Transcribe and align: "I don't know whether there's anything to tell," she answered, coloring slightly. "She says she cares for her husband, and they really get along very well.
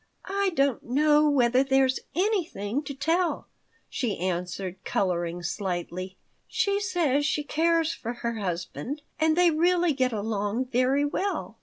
"I 0.25 0.49
don't 0.55 0.81
know 0.81 1.29
whether 1.29 1.63
there's 1.63 1.99
anything 2.15 2.81
to 2.85 2.95
tell," 2.95 3.47
she 3.87 4.17
answered, 4.17 4.83
coloring 4.83 5.43
slightly. 5.43 6.17
"She 6.47 6.79
says 6.79 7.23
she 7.23 7.43
cares 7.43 7.93
for 7.93 8.11
her 8.13 8.39
husband, 8.39 9.03
and 9.19 9.35
they 9.37 9.51
really 9.51 9.93
get 9.93 10.11
along 10.11 10.69
very 10.71 11.05
well. 11.05 11.59